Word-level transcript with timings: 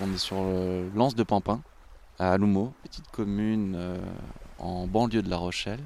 On 0.00 0.12
est 0.12 0.18
sur 0.18 0.42
le 0.42 0.90
lance 0.94 1.14
de 1.14 1.22
Pampin, 1.22 1.62
à 2.18 2.32
Aloumo, 2.32 2.74
petite 2.82 3.08
commune 3.12 3.74
euh, 3.76 3.96
en 4.58 4.88
banlieue 4.88 5.22
de 5.22 5.30
La 5.30 5.36
Rochelle. 5.36 5.80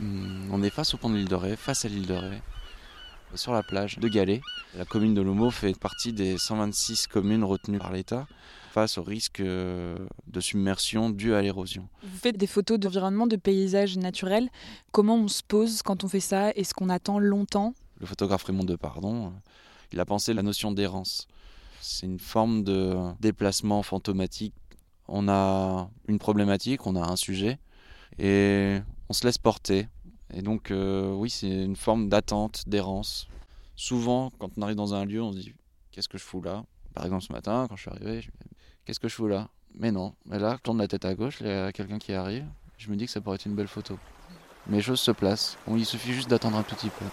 Hum, 0.00 0.48
on 0.50 0.62
est 0.64 0.70
face 0.70 0.92
au 0.92 0.96
pont 0.96 1.08
de 1.08 1.14
l'île 1.14 1.28
de 1.28 1.34
Ré, 1.36 1.56
face 1.56 1.84
à 1.84 1.88
l'île 1.88 2.06
de 2.06 2.14
Ré, 2.14 2.42
sur 3.36 3.52
la 3.52 3.62
plage 3.62 3.98
de 3.98 4.08
Galets. 4.08 4.40
La 4.76 4.84
commune 4.84 5.14
de 5.14 5.20
Aloumo 5.20 5.50
fait 5.50 5.78
partie 5.78 6.12
des 6.12 6.38
126 6.38 7.06
communes 7.06 7.44
retenues 7.44 7.78
par 7.78 7.92
l'État 7.92 8.26
face 8.72 8.98
au 8.98 9.04
risque 9.04 9.38
euh, 9.40 9.96
de 10.26 10.40
submersion 10.40 11.10
dû 11.10 11.34
à 11.34 11.42
l'érosion. 11.42 11.88
Vous 12.02 12.18
faites 12.18 12.36
des 12.36 12.48
photos 12.48 12.80
d'environnement, 12.80 13.28
de 13.28 13.36
paysages 13.36 13.96
naturels. 13.96 14.48
Comment 14.90 15.16
on 15.16 15.28
se 15.28 15.42
pose 15.46 15.82
quand 15.82 16.02
on 16.02 16.08
fait 16.08 16.20
ça? 16.20 16.50
Est-ce 16.50 16.74
qu'on 16.74 16.88
attend 16.88 17.20
longtemps? 17.20 17.74
Le 18.00 18.06
photographe 18.06 18.42
Raymond 18.42 18.64
Depardon, 18.64 19.32
il 19.92 20.00
a 20.00 20.04
pensé 20.04 20.34
la 20.34 20.42
notion 20.42 20.72
d'errance. 20.72 21.28
C'est 21.82 22.06
une 22.06 22.20
forme 22.20 22.62
de 22.62 22.94
déplacement 23.18 23.82
fantomatique. 23.82 24.54
On 25.08 25.28
a 25.28 25.90
une 26.06 26.20
problématique, 26.20 26.86
on 26.86 26.94
a 26.94 27.00
un 27.00 27.16
sujet, 27.16 27.58
et 28.20 28.78
on 29.08 29.12
se 29.12 29.26
laisse 29.26 29.36
porter. 29.36 29.88
Et 30.32 30.42
donc, 30.42 30.70
euh, 30.70 31.12
oui, 31.12 31.28
c'est 31.28 31.50
une 31.50 31.74
forme 31.74 32.08
d'attente, 32.08 32.62
d'errance. 32.68 33.26
Souvent, 33.74 34.30
quand 34.38 34.50
on 34.56 34.62
arrive 34.62 34.76
dans 34.76 34.94
un 34.94 35.04
lieu, 35.04 35.20
on 35.20 35.32
se 35.32 35.38
dit 35.38 35.54
Qu'est-ce 35.90 36.08
que 36.08 36.18
je 36.18 36.22
fous 36.22 36.40
là? 36.40 36.64
Par 36.94 37.04
exemple, 37.04 37.24
ce 37.24 37.32
matin, 37.32 37.66
quand 37.68 37.74
je 37.74 37.82
suis 37.82 37.90
arrivé, 37.90 38.20
Qu'est-ce 38.84 39.00
que 39.00 39.08
je 39.08 39.14
fous 39.14 39.26
là? 39.26 39.48
Mais 39.74 39.90
non. 39.90 40.14
Mais 40.26 40.38
là, 40.38 40.54
je 40.58 40.62
tourne 40.62 40.78
la 40.78 40.86
tête 40.86 41.04
à 41.04 41.14
gauche, 41.14 41.38
il 41.40 41.48
y 41.48 41.50
a 41.50 41.72
quelqu'un 41.72 41.98
qui 41.98 42.12
arrive. 42.12 42.46
Je 42.78 42.90
me 42.90 42.96
dis 42.96 43.06
que 43.06 43.10
ça 43.10 43.20
pourrait 43.20 43.36
être 43.36 43.46
une 43.46 43.56
belle 43.56 43.66
photo. 43.66 43.98
Mais 44.68 44.80
choses 44.80 45.00
se 45.00 45.10
placent. 45.10 45.58
Il 45.68 45.84
suffit 45.84 46.12
juste 46.12 46.30
d'attendre 46.30 46.58
un 46.58 46.62
tout 46.62 46.76
petit 46.76 46.90
peu. 46.90 47.04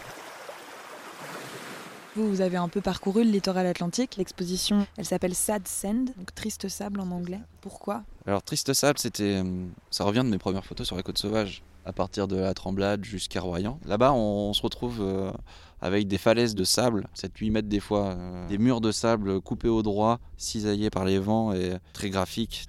Vous, 2.19 2.41
avez 2.41 2.57
un 2.57 2.67
peu 2.67 2.81
parcouru 2.81 3.23
le 3.23 3.31
littoral 3.31 3.65
atlantique. 3.65 4.17
L'exposition, 4.17 4.85
elle 4.97 5.05
s'appelle 5.05 5.33
Sad 5.33 5.65
Sand, 5.67 6.09
donc 6.17 6.35
triste 6.35 6.67
sable 6.67 6.99
en 6.99 7.11
anglais. 7.11 7.39
Pourquoi? 7.61 8.03
Alors, 8.27 8.43
triste 8.43 8.73
sable, 8.73 8.99
c'était, 8.99 9.41
ça 9.89 10.03
revient 10.03 10.23
de 10.25 10.29
mes 10.29 10.37
premières 10.37 10.65
photos 10.65 10.85
sur 10.85 10.97
la 10.97 11.03
côte 11.03 11.17
sauvage, 11.17 11.63
à 11.85 11.93
partir 11.93 12.27
de 12.27 12.35
la 12.35 12.53
Tremblade 12.53 13.05
jusqu'à 13.05 13.39
Royan. 13.39 13.79
Là-bas, 13.85 14.11
on, 14.11 14.51
se 14.51 14.61
retrouve 14.61 14.97
euh, 14.99 15.31
avec 15.79 16.09
des 16.09 16.17
falaises 16.17 16.55
de 16.55 16.65
sable, 16.65 17.07
7-8 17.15 17.51
mètres 17.51 17.69
des 17.69 17.79
fois, 17.79 18.09
euh, 18.09 18.47
des 18.49 18.57
murs 18.57 18.81
de 18.81 18.91
sable 18.91 19.39
coupés 19.39 19.69
au 19.69 19.81
droit, 19.81 20.19
cisaillés 20.35 20.89
par 20.89 21.05
les 21.05 21.19
vents 21.19 21.53
et 21.53 21.77
très 21.93 22.09
graphiques, 22.09 22.65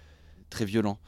très 0.48 0.64
violents. 0.64 0.98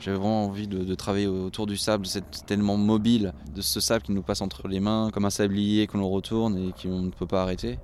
J'avais 0.00 0.16
vraiment 0.16 0.46
envie 0.46 0.66
de, 0.66 0.94
travailler 0.94 1.28
autour 1.28 1.66
du 1.66 1.76
sable, 1.76 2.06
c'est 2.06 2.44
tellement 2.44 2.76
mobile, 2.76 3.32
de 3.54 3.62
ce 3.62 3.80
sable 3.80 4.02
qui 4.02 4.12
nous 4.12 4.22
passe 4.22 4.40
entre 4.40 4.66
les 4.66 4.80
mains, 4.80 5.10
comme 5.12 5.24
un 5.24 5.30
sablier 5.30 5.86
que 5.86 5.96
l'on 5.96 6.10
retourne 6.10 6.58
et 6.58 6.72
qu'on 6.72 7.02
ne 7.02 7.10
peut 7.10 7.26
pas 7.26 7.42
arrêter. 7.42 7.78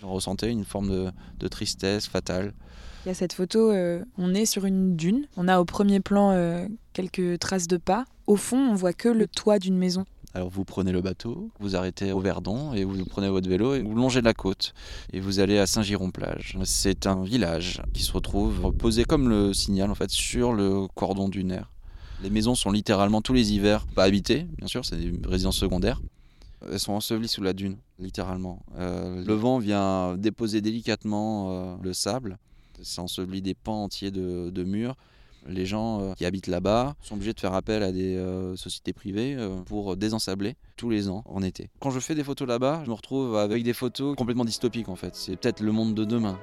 J'en 0.00 0.10
ressentais 0.10 0.50
une 0.50 0.64
forme 0.64 1.12
de, 1.38 1.48
tristesse 1.48 2.06
fatale. 2.06 2.54
Il 3.04 3.08
y 3.08 3.10
a 3.10 3.14
cette 3.14 3.32
photo, 3.32 3.70
euh, 3.70 4.02
on 4.16 4.32
est 4.32 4.46
sur 4.46 4.64
une 4.64 4.96
dune, 4.96 5.26
on 5.36 5.48
a 5.48 5.60
au 5.60 5.64
premier 5.64 6.00
plan 6.00 6.30
euh, 6.30 6.66
quelques 6.92 7.38
traces 7.38 7.66
de 7.66 7.76
pas. 7.76 8.04
Au 8.26 8.36
fond, 8.36 8.58
on 8.58 8.74
voit 8.74 8.92
que 8.92 9.08
le 9.08 9.26
toit 9.26 9.58
d'une 9.58 9.76
maison. 9.76 10.04
Alors 10.34 10.48
vous 10.48 10.64
prenez 10.64 10.92
le 10.92 11.02
bateau, 11.02 11.50
vous 11.60 11.76
arrêtez 11.76 12.10
au 12.12 12.20
Verdon 12.20 12.72
et 12.72 12.84
vous 12.84 13.04
prenez 13.04 13.28
votre 13.28 13.48
vélo 13.48 13.74
et 13.74 13.82
vous 13.82 13.94
longez 13.94 14.22
la 14.22 14.32
côte 14.32 14.72
et 15.12 15.20
vous 15.20 15.40
allez 15.40 15.58
à 15.58 15.66
Saint-Giron-Plage. 15.66 16.56
C'est 16.64 17.06
un 17.06 17.22
village 17.22 17.82
qui 17.92 18.02
se 18.02 18.12
retrouve 18.12 18.72
posé 18.72 19.04
comme 19.04 19.28
le 19.28 19.52
signal 19.52 19.90
en 19.90 19.94
fait 19.94 20.10
sur 20.10 20.54
le 20.54 20.86
cordon 20.94 21.28
dunaire. 21.28 21.70
Les 22.22 22.30
maisons 22.30 22.54
sont 22.54 22.70
littéralement 22.70 23.20
tous 23.20 23.34
les 23.34 23.52
hivers 23.52 23.86
pas 23.86 24.04
habitées, 24.04 24.46
bien 24.56 24.68
sûr, 24.68 24.86
c'est 24.86 24.96
des 24.96 25.12
résidences 25.28 25.58
secondaires. 25.58 26.00
Elles 26.70 26.80
sont 26.80 26.92
ensevelies 26.92 27.28
sous 27.28 27.42
la 27.42 27.52
dune, 27.52 27.76
littéralement. 27.98 28.64
Euh, 28.78 29.22
le 29.24 29.34
vent 29.34 29.58
vient 29.58 30.16
déposer 30.16 30.60
délicatement 30.60 31.50
euh, 31.50 31.74
le 31.82 31.92
sable. 31.92 32.38
C'est 32.80 33.00
enseveli 33.00 33.42
des 33.42 33.54
pans 33.54 33.82
entiers 33.82 34.10
de 34.10 34.64
murs. 34.64 34.96
Les 35.48 35.66
gens 35.66 36.00
euh, 36.00 36.14
qui 36.14 36.24
habitent 36.24 36.46
là-bas 36.46 36.94
sont 37.02 37.14
obligés 37.14 37.32
de 37.32 37.40
faire 37.40 37.54
appel 37.54 37.82
à 37.82 37.90
des 37.90 38.16
euh, 38.16 38.54
sociétés 38.56 38.92
privées 38.92 39.34
euh, 39.36 39.56
pour 39.62 39.96
désensabler 39.96 40.56
tous 40.76 40.88
les 40.88 41.08
ans 41.08 41.24
en 41.26 41.42
été. 41.42 41.68
Quand 41.80 41.90
je 41.90 41.98
fais 41.98 42.14
des 42.14 42.22
photos 42.22 42.46
là-bas, 42.46 42.82
je 42.84 42.90
me 42.90 42.94
retrouve 42.94 43.36
avec 43.36 43.64
des 43.64 43.72
photos 43.72 44.16
complètement 44.16 44.44
dystopiques 44.44 44.88
en 44.88 44.96
fait. 44.96 45.16
C'est 45.16 45.36
peut-être 45.36 45.60
le 45.60 45.72
monde 45.72 45.94
de 45.94 46.04
demain. 46.04 46.38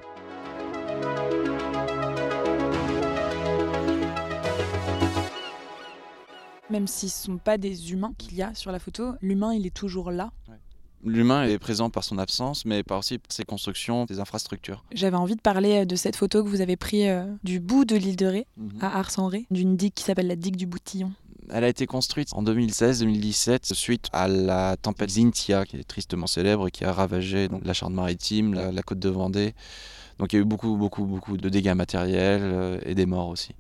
Même 6.70 6.86
si 6.86 7.10
ce 7.10 7.32
ne 7.32 7.36
sont 7.36 7.38
pas 7.40 7.58
des 7.58 7.94
humains 7.94 8.14
qu'il 8.18 8.36
y 8.36 8.44
a 8.44 8.54
sur 8.54 8.72
la 8.72 8.80
photo, 8.80 9.14
l'humain 9.22 9.54
il 9.54 9.66
est 9.66 9.74
toujours 9.74 10.12
là. 10.12 10.32
L'humain 11.06 11.44
est 11.44 11.58
présent 11.60 11.90
par 11.90 12.04
son 12.04 12.18
absence, 12.18 12.66
mais 12.66 12.84
par 12.84 13.00
aussi 13.00 13.20
ses 13.30 13.46
constructions, 13.46 14.06
ses 14.08 14.20
infrastructures. 14.20 14.84
J'avais 14.92 15.16
envie 15.16 15.36
de 15.36 15.42
parler 15.42 15.80
euh, 15.80 15.86
de 15.86 15.96
cette 15.96 16.16
photo 16.16 16.44
que 16.44 16.50
vous 16.50 16.62
avez 16.62 16.76
prise 16.76 17.06
euh, 17.08 17.26
du 17.44 17.60
bout 17.60 17.86
de 17.86 17.96
l'île 17.96 18.18
de 18.18 18.26
Ré, 18.26 18.48
mhm. 18.58 18.80
à 18.82 19.00
Ars-en-Ré, 19.00 19.46
d'une 19.50 19.78
digue 19.78 19.94
qui 19.94 20.04
s'appelle 20.04 20.28
la 20.28 20.36
digue 20.36 20.58
du 20.58 20.66
Boutillon. 20.66 21.12
Elle 21.52 21.64
a 21.64 21.68
été 21.68 21.88
construite 21.88 22.30
en 22.34 22.44
2016-2017 22.44 23.74
suite 23.74 24.08
à 24.14 24.28
la 24.28 24.78
tempête 24.78 25.10
Zintia, 25.10 25.66
qui 25.66 25.78
est 25.78 25.84
tristement 25.84 26.28
célèbre, 26.28 26.70
qui 26.70 26.84
a 26.84 26.94
ravagé 26.94 27.48
donc, 27.48 27.62
la 27.66 27.74
Charente-Maritime, 27.74 28.54
la, 28.54 28.84
côte 28.84 29.00
de 29.00 29.10
Vendée. 29.10 29.56
Donc 30.20 30.32
il 30.32 30.36
y 30.36 30.40
a 30.40 30.42
eu 30.42 30.46
beaucoup, 30.46 30.76
beaucoup, 30.76 31.06
beaucoup 31.06 31.38
de 31.38 31.50
dégâts 31.50 31.74
matériels 31.74 32.42
euh, 32.44 32.80
et 32.86 32.94
des 32.94 33.08
morts 33.08 33.30
aussi. 33.30 33.56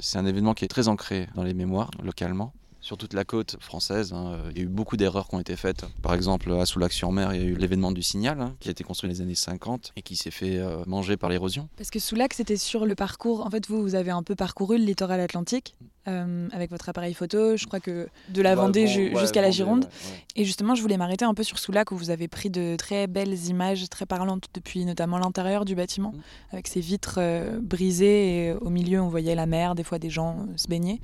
C'est 0.00 0.18
un 0.18 0.26
événement 0.26 0.52
qui 0.52 0.66
est 0.66 0.68
très 0.68 0.88
ancré 0.88 1.28
dans 1.34 1.44
les 1.44 1.54
mémoires 1.54 1.90
localement 2.02 2.52
sur 2.84 2.98
toute 2.98 3.14
la 3.14 3.24
côte 3.24 3.56
française. 3.60 4.12
Hein, 4.12 4.38
il 4.50 4.58
y 4.58 4.60
a 4.60 4.64
eu 4.64 4.68
beaucoup 4.68 4.98
d'erreurs 4.98 5.26
qui 5.28 5.34
ont 5.34 5.40
été 5.40 5.56
faites. 5.56 5.86
Par 6.02 6.12
exemple, 6.12 6.52
à 6.52 6.66
Soulac-sur-Mer, 6.66 7.32
il 7.32 7.40
y 7.40 7.44
a 7.44 7.46
eu 7.46 7.54
l'événement 7.54 7.92
du 7.92 8.02
Signal, 8.02 8.38
hein, 8.42 8.54
qui 8.60 8.68
a 8.68 8.72
été 8.72 8.84
construit 8.84 9.08
dans 9.08 9.14
les 9.14 9.22
années 9.22 9.34
50 9.34 9.92
et 9.96 10.02
qui 10.02 10.16
s'est 10.16 10.30
fait 10.30 10.58
euh, 10.58 10.84
manger 10.86 11.16
par 11.16 11.30
l'érosion. 11.30 11.70
Parce 11.78 11.90
que 11.90 11.98
Soulac, 11.98 12.34
c'était 12.34 12.58
sur 12.58 12.84
le 12.84 12.94
parcours. 12.94 13.46
En 13.46 13.48
fait, 13.48 13.66
vous, 13.68 13.80
vous 13.80 13.94
avez 13.94 14.10
un 14.10 14.22
peu 14.22 14.34
parcouru 14.34 14.76
le 14.76 14.84
littoral 14.84 15.20
atlantique 15.20 15.74
euh, 16.06 16.48
avec 16.52 16.70
votre 16.70 16.90
appareil 16.90 17.14
photo, 17.14 17.56
je 17.56 17.64
crois 17.64 17.80
que 17.80 18.06
de 18.28 18.42
la 18.42 18.54
Vendée 18.54 18.86
jusqu'à 18.86 19.40
la 19.40 19.50
Gironde. 19.50 19.88
Et 20.36 20.44
justement, 20.44 20.74
je 20.74 20.82
voulais 20.82 20.98
m'arrêter 20.98 21.24
un 21.24 21.32
peu 21.32 21.42
sur 21.42 21.58
Soulac, 21.58 21.90
où 21.90 21.96
vous 21.96 22.10
avez 22.10 22.28
pris 22.28 22.50
de 22.50 22.76
très 22.76 23.06
belles 23.06 23.46
images, 23.46 23.88
très 23.88 24.04
parlantes, 24.04 24.48
depuis 24.52 24.84
notamment 24.84 25.16
l'intérieur 25.16 25.64
du 25.64 25.74
bâtiment, 25.74 26.12
mm. 26.12 26.20
avec 26.52 26.68
ses 26.68 26.80
vitres 26.80 27.16
euh, 27.16 27.58
brisées. 27.62 28.48
Et 28.48 28.52
au 28.52 28.68
milieu, 28.68 29.00
on 29.00 29.08
voyait 29.08 29.34
la 29.34 29.46
mer, 29.46 29.74
des 29.74 29.84
fois 29.84 29.98
des 29.98 30.10
gens 30.10 30.46
se 30.56 30.68
baigner. 30.68 31.00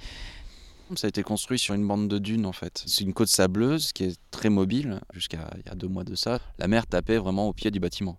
Ça 0.97 1.07
a 1.07 1.09
été 1.09 1.23
construit 1.23 1.59
sur 1.59 1.75
une 1.75 1.87
bande 1.87 2.09
de 2.09 2.19
dunes 2.19 2.47
en 2.47 2.53
fait. 2.53 2.83
C'est 2.87 3.05
une 3.05 3.13
côte 3.13 3.29
sableuse 3.29 3.93
qui 3.93 4.05
est 4.05 4.19
très 4.31 4.51
mobile. 4.51 5.01
Jusqu'à 5.13 5.51
il 5.57 5.69
y 5.69 5.71
a 5.71 5.75
deux 5.75 5.89
mois 5.89 6.05
de 6.05 6.15
ça, 6.15 6.41
la 6.59 6.67
mer 6.67 6.87
tapait 6.87 7.19
vraiment 7.19 7.49
au 7.49 7.53
pied 7.53 7.71
du 7.71 7.79
bâtiment. 7.79 8.19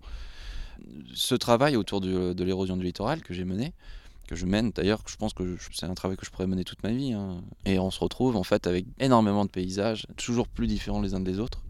Ce 1.14 1.36
travail 1.36 1.76
autour 1.76 2.02
de, 2.02 2.44
l'érosion 2.44 2.78
du 2.78 2.84
littoral 2.86 3.22
que 3.22 3.34
j'ai 3.34 3.44
mené, 3.44 3.74
que 4.28 4.36
je 4.36 4.46
mène 4.46 4.72
d'ailleurs, 4.72 5.02
je 5.06 5.16
pense 5.18 5.34
que 5.34 5.58
c'est 5.74 5.86
un 5.86 5.94
travail 5.94 6.18
que 6.18 6.26
je 6.26 6.32
pourrais 6.32 6.48
mener 6.48 6.64
toute 6.64 6.82
ma 6.84 6.92
vie. 6.92 7.14
Hein. 7.14 7.42
Et 7.66 7.78
on 7.78 7.92
se 7.92 8.00
retrouve 8.00 8.36
en 8.36 8.44
fait 8.44 8.66
avec 8.68 8.86
énormément 9.00 9.44
de 9.44 9.50
paysages, 9.50 10.08
toujours 10.16 10.48
plus 10.48 10.68
différents 10.68 11.02
les 11.02 11.14
uns 11.14 11.20
des 11.20 11.40
autres. 11.40 11.62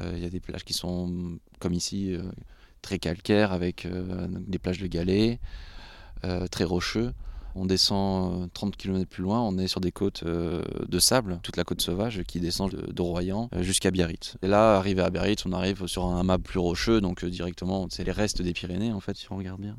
Euh, 0.00 0.12
il 0.14 0.22
y 0.22 0.26
a 0.26 0.30
des 0.30 0.40
plages 0.40 0.64
qui 0.64 0.74
sont 0.74 1.38
comme 1.58 1.72
ici 1.72 2.14
euh, 2.14 2.22
très 2.82 2.98
calcaires 2.98 3.52
avec 3.52 3.86
euh, 3.86 4.26
des 4.30 4.58
plages 4.58 4.78
de 4.78 4.86
galets, 4.86 5.40
très 6.50 6.64
rocheux. 6.64 7.12
On 7.58 7.64
descend 7.64 8.52
30 8.52 8.74
euh, 8.74 8.76
km 8.76 9.08
plus 9.08 9.22
loin, 9.22 9.40
on 9.40 9.56
est 9.56 9.66
sur 9.66 9.80
des 9.80 9.90
côtes 9.90 10.24
euh, 10.24 10.62
de 10.86 10.98
sable, 10.98 11.40
toute 11.42 11.56
la 11.56 11.64
côte 11.64 11.80
sauvage 11.80 12.22
qui 12.24 12.38
descend 12.38 12.70
de, 12.70 13.02
Royan 13.02 13.48
euh, 13.54 13.62
jusqu'à 13.62 13.90
Biarritz. 13.90 14.36
Et 14.42 14.46
là, 14.46 14.76
arrivé 14.76 15.00
à 15.00 15.08
Biarritz, 15.08 15.46
on 15.46 15.52
arrive 15.52 15.86
sur 15.86 16.04
un 16.04 16.22
map 16.22 16.38
plus 16.38 16.58
rocheux, 16.58 17.00
donc 17.00 17.24
directement, 17.24 17.86
c'est 17.90 18.04
les 18.04 18.12
restes 18.12 18.42
des 18.42 18.52
Pyrénées 18.52 18.92
en 18.92 19.00
fait, 19.00 19.16
si 19.16 19.32
on 19.32 19.36
regarde 19.36 19.60
bien. 19.60 19.76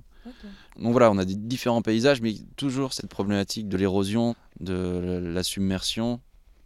Donc 0.77 0.91
voilà, 0.91 1.09
on 1.11 1.17
a 1.17 1.23
des 1.23 1.35
différents 1.35 1.81
paysages, 1.81 2.19
mais 2.19 2.35
toujours 2.57 2.93
cette 2.93 3.09
problématique 3.09 3.69
de 3.69 3.77
l'érosion, 3.77 4.35
de 4.59 5.21
la 5.23 5.43
submersion. 5.43 6.19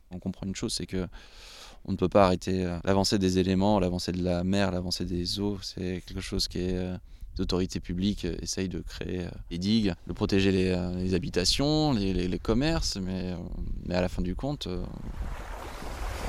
On 0.09 0.17
comprend 0.17 0.47
une 0.47 0.55
chose, 0.55 0.73
c'est 0.73 0.88
que 0.88 1.07
on 1.85 1.91
ne 1.91 1.97
peut 1.97 2.09
pas 2.09 2.25
arrêter 2.25 2.63
l'avancée 2.84 3.19
des 3.19 3.37
éléments, 3.37 3.79
l'avancée 3.79 4.11
de 4.13 4.23
la 4.23 4.43
mer, 4.43 4.72
l'avancée 4.72 5.05
des 5.05 5.40
eaux. 5.40 5.59
C'est 5.61 6.03
quelque 6.08 6.22
chose 6.22 6.47
qui 6.47 6.59
est 6.59 6.79
les 7.37 7.41
autorités 7.41 7.79
publiques 7.79 8.25
euh, 8.25 8.35
essayent 8.41 8.69
de 8.69 8.79
créer 8.79 9.22
euh, 9.22 9.29
des 9.49 9.57
digues, 9.57 9.93
de 10.07 10.13
protéger 10.13 10.51
les, 10.51 10.69
euh, 10.69 11.16
habitations, 11.16 11.93
les, 11.93 12.39
commerces, 12.39 12.97
mais, 12.97 13.35
mais 13.85 13.95
à 13.95 14.01
la 14.01 14.09
fin 14.09 14.22
du 14.22 14.35
compte, 14.35 14.67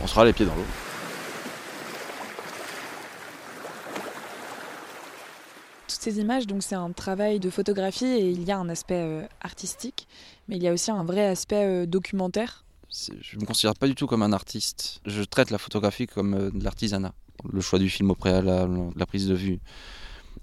on 0.02 0.06
sera 0.06 0.24
les 0.24 0.32
pieds 0.32 0.46
dans 0.46 0.54
l'eau. 0.54 0.64
Toutes 5.88 6.00
ces 6.00 6.18
images, 6.18 6.46
donc 6.46 6.62
c'est 6.62 6.74
un 6.74 6.90
travail 6.90 7.38
de 7.40 7.50
photographie 7.50 8.04
et 8.04 8.30
il 8.30 8.44
y 8.44 8.50
a 8.50 8.58
un 8.58 8.68
aspect 8.68 9.28
artistique, 9.40 10.06
mais 10.48 10.56
il 10.56 10.62
y 10.62 10.68
a 10.68 10.72
aussi 10.72 10.90
un 10.90 11.04
vrai 11.04 11.26
aspect 11.26 11.86
documentaire. 11.86 12.64
Je 12.90 13.36
ne 13.36 13.40
me 13.40 13.46
considère 13.46 13.74
pas 13.74 13.86
du 13.86 13.94
tout 13.94 14.06
comme 14.06 14.22
un 14.22 14.32
artiste. 14.32 15.00
Je 15.06 15.22
traite 15.22 15.50
la 15.50 15.58
photographie 15.58 16.06
comme 16.06 16.50
de 16.50 16.64
l'artisanat. 16.64 17.14
Le 17.50 17.60
choix 17.60 17.78
du 17.78 17.88
film 17.88 18.10
au 18.10 18.14
préalable, 18.14 18.90
la 18.96 19.06
prise 19.06 19.28
de 19.28 19.34
vue, 19.34 19.60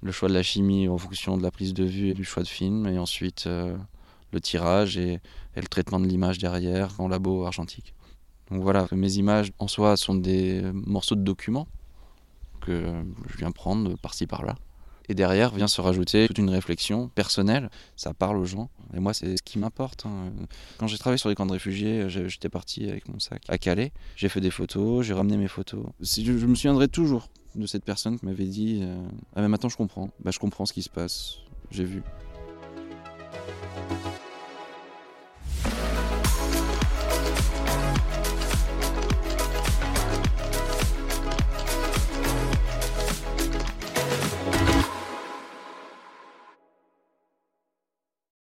le 0.01 0.12
choix 0.12 0.30
de 0.30 0.34
la 0.34 0.44
chimie 0.44 0.88
en 0.88 0.98
fonction 0.98 1.38
de 1.38 1.44
la 1.44 1.51
prise 1.51 1.74
de 1.74 1.84
vue 1.84 2.10
et 2.10 2.13
du 2.13 2.24
choix 2.24 2.44
de 2.44 2.48
film, 2.48 2.88
et 2.88 2.98
ensuite 2.98 3.48
euh, 3.48 3.78
le 4.31 4.40
tirage 4.40 4.98
et, 4.98 5.19
et, 5.56 5.62
le 5.62 5.68
traitement 5.68 6.00
de 6.00 6.07
l'image 6.07 6.38
derrière 6.38 7.00
en 7.00 7.07
labo 7.07 7.46
argentique. 7.46 7.94
Donc 8.51 8.62
voilà, 8.62 8.88
mes 8.92 9.13
images 9.13 9.51
en 9.60 9.68
soi 9.68 9.98
sont 9.98 10.16
des 10.16 10.62
morceaux 10.74 11.16
de 11.16 11.22
documents 11.22 11.68
que 12.60 13.04
je 13.30 13.38
viens 13.38 13.51
prendre 13.51 13.96
par-ci 13.98 14.25
par-là. 14.28 14.56
Et 15.07 15.16
derrière 15.16 15.54
vient 15.56 15.68
se 15.68 15.81
rajouter 15.81 16.28
toute 16.28 16.38
une 16.38 16.51
réflexion 16.51 17.10
personnelle. 17.10 17.72
Ça 17.96 18.13
parle 18.13 18.38
aux 18.38 18.46
gens. 18.46 18.69
Et 18.94 19.00
moi, 19.00 19.16
c'est 19.16 19.38
ce 19.38 19.42
qui 19.42 19.57
m'importe. 19.57 20.06
Hein. 20.06 20.31
Quand 20.78 20.86
j'ai 20.86 21.00
travaillé 21.00 21.18
sur 21.18 21.30
les 21.30 21.36
camps 21.36 21.48
de 21.48 21.51
réfugiés, 21.51 22.07
j'étais 22.10 22.50
parti 22.50 22.88
avec 22.88 23.10
mon 23.10 23.18
sac 23.18 23.42
à 23.50 23.57
Calais. 23.57 23.92
J'ai 24.16 24.30
fait 24.30 24.40
des 24.40 24.51
photos, 24.51 25.04
j'ai 25.04 25.16
ramené 25.16 25.38
mes 25.38 25.48
photos. 25.48 25.84
Je 26.00 26.31
me 26.31 26.54
souviendrai 26.54 26.88
toujours 26.88 27.30
de 27.56 27.66
cette 27.66 27.84
personne 27.84 28.19
qui 28.19 28.25
m'avait 28.25 28.46
dit 28.46 28.80
euh, 28.84 29.07
Ah, 29.36 29.42
mais 29.42 29.48
maintenant 29.48 29.69
je 29.69 29.78
comprends. 29.78 30.10
Bah, 30.24 30.31
je 30.31 30.40
comprends 30.40 30.66
ce 30.66 30.74
qui 30.74 30.84
se 30.84 30.90
passe. 30.90 31.38
J'ai 31.72 31.86
vu. 31.86 32.04